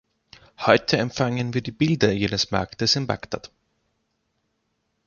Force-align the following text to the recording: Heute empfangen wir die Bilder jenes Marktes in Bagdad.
Heute 0.57 0.97
empfangen 0.97 1.53
wir 1.53 1.61
die 1.61 1.71
Bilder 1.71 2.11
jenes 2.11 2.49
Marktes 2.49 2.95
in 2.95 3.05
Bagdad. 3.05 3.51